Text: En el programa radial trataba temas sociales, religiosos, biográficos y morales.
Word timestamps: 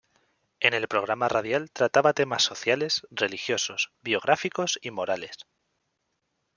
En 0.61 0.73
el 0.73 0.87
programa 0.87 1.27
radial 1.27 1.69
trataba 1.69 2.13
temas 2.13 2.41
sociales, 2.41 3.05
religiosos, 3.11 3.91
biográficos 4.01 4.79
y 4.81 4.89
morales. 4.89 5.37